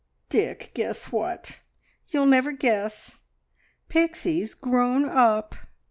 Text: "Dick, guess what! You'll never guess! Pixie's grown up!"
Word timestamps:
"Dick, 0.29 0.71
guess 0.73 1.11
what! 1.11 1.59
You'll 2.07 2.25
never 2.25 2.51
guess! 2.51 3.21
Pixie's 3.87 4.55
grown 4.55 5.07
up!" 5.07 5.53